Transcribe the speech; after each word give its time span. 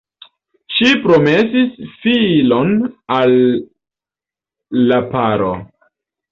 Ŝi 0.77 0.87
promesis 1.03 1.91
filon 1.99 2.73
al 3.19 3.37
la 4.91 5.01
paro. 5.15 5.55